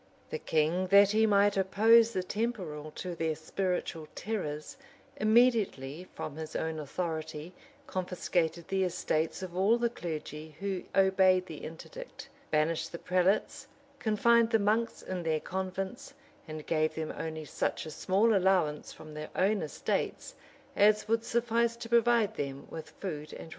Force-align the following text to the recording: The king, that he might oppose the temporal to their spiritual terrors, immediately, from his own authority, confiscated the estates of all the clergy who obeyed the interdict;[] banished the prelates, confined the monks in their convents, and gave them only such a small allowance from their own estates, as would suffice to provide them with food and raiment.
The 0.31 0.39
king, 0.39 0.87
that 0.87 1.11
he 1.11 1.27
might 1.27 1.57
oppose 1.57 2.11
the 2.11 2.23
temporal 2.23 2.89
to 2.95 3.13
their 3.13 3.35
spiritual 3.35 4.07
terrors, 4.15 4.75
immediately, 5.15 6.07
from 6.15 6.35
his 6.35 6.55
own 6.55 6.79
authority, 6.79 7.53
confiscated 7.85 8.67
the 8.67 8.83
estates 8.83 9.43
of 9.43 9.55
all 9.55 9.77
the 9.77 9.91
clergy 9.91 10.55
who 10.59 10.85
obeyed 10.95 11.45
the 11.45 11.57
interdict;[] 11.63 12.27
banished 12.49 12.91
the 12.91 12.97
prelates, 12.97 13.67
confined 13.99 14.49
the 14.49 14.57
monks 14.57 15.03
in 15.03 15.21
their 15.21 15.39
convents, 15.39 16.15
and 16.47 16.65
gave 16.65 16.95
them 16.95 17.13
only 17.15 17.45
such 17.45 17.85
a 17.85 17.91
small 17.91 18.33
allowance 18.35 18.91
from 18.91 19.13
their 19.13 19.29
own 19.35 19.61
estates, 19.61 20.33
as 20.75 21.07
would 21.07 21.23
suffice 21.23 21.75
to 21.75 21.87
provide 21.87 22.33
them 22.35 22.65
with 22.71 22.89
food 22.89 23.27
and 23.33 23.39
raiment. 23.39 23.49